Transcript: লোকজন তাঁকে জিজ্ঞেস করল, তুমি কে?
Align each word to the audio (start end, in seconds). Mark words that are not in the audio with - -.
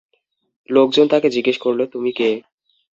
লোকজন 0.69 1.05
তাঁকে 1.07 1.29
জিজ্ঞেস 1.29 1.57
করল, 1.57 1.79
তুমি 1.85 2.11
কে? 2.11 2.29